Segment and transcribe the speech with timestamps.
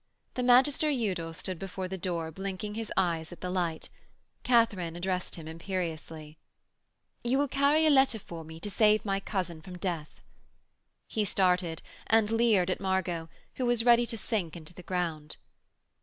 [0.33, 3.87] The Magister Udal stood before the door blinking his eyes at the light;
[4.41, 6.39] Katharine addressed him imperiously
[7.23, 10.19] 'You will carry a letter for me to save my cousin from death.'
[11.07, 15.37] He started, and leered at Margot, who was ready to sink into the ground.